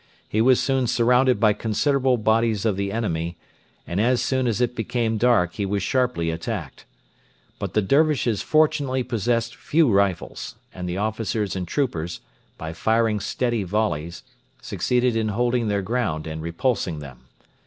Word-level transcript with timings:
He 0.27 0.41
was 0.41 0.59
soon 0.59 0.87
surrounded 0.87 1.39
by 1.39 1.53
considerable 1.53 2.17
bodies 2.17 2.65
of 2.65 2.75
the 2.75 2.91
enemy, 2.91 3.37
and 3.85 4.01
as 4.01 4.19
soon 4.19 4.47
as 4.47 4.59
it 4.59 4.75
became 4.75 5.19
dark 5.19 5.53
he 5.53 5.63
was 5.63 5.83
sharply 5.83 6.31
attacked. 6.31 6.85
But 7.59 7.75
the 7.75 7.83
Dervishes 7.83 8.41
fortunately 8.41 9.03
possessed 9.03 9.55
few 9.55 9.91
rifles, 9.91 10.55
and 10.73 10.89
the 10.89 10.97
officers 10.97 11.55
and 11.55 11.67
troopers, 11.67 12.19
by 12.57 12.73
firing 12.73 13.19
steady 13.19 13.61
volleys, 13.61 14.23
succeeded 14.59 15.15
in 15.15 15.27
holding 15.27 15.67
their 15.67 15.83
ground 15.83 16.25
and 16.25 16.41
repulsing 16.41 16.97
them. 16.97 17.25